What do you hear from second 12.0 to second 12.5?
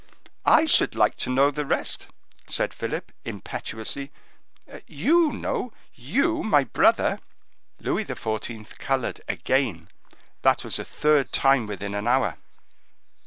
hour.